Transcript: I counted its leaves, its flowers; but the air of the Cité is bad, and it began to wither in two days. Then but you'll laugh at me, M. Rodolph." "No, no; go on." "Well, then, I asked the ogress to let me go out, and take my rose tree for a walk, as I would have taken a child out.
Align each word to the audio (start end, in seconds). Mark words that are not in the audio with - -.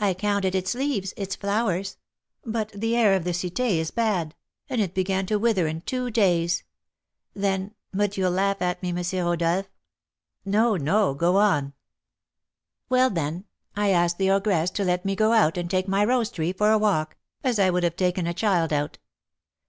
I 0.00 0.14
counted 0.14 0.56
its 0.56 0.74
leaves, 0.74 1.14
its 1.16 1.36
flowers; 1.36 1.96
but 2.44 2.72
the 2.72 2.96
air 2.96 3.14
of 3.14 3.22
the 3.22 3.30
Cité 3.30 3.76
is 3.76 3.92
bad, 3.92 4.34
and 4.68 4.80
it 4.80 4.94
began 4.96 5.26
to 5.26 5.38
wither 5.38 5.68
in 5.68 5.82
two 5.82 6.10
days. 6.10 6.64
Then 7.34 7.76
but 7.92 8.16
you'll 8.16 8.32
laugh 8.32 8.60
at 8.62 8.82
me, 8.82 8.88
M. 8.88 8.96
Rodolph." 9.24 9.68
"No, 10.44 10.76
no; 10.76 11.14
go 11.14 11.36
on." 11.36 11.74
"Well, 12.88 13.10
then, 13.10 13.44
I 13.76 13.90
asked 13.90 14.18
the 14.18 14.32
ogress 14.32 14.70
to 14.70 14.82
let 14.82 15.04
me 15.04 15.14
go 15.14 15.30
out, 15.32 15.56
and 15.56 15.70
take 15.70 15.86
my 15.86 16.04
rose 16.04 16.32
tree 16.32 16.52
for 16.52 16.72
a 16.72 16.76
walk, 16.76 17.16
as 17.44 17.60
I 17.60 17.70
would 17.70 17.84
have 17.84 17.94
taken 17.94 18.26
a 18.26 18.34
child 18.34 18.72
out. 18.72 18.98